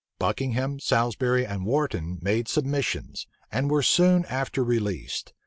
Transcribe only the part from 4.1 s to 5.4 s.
after released.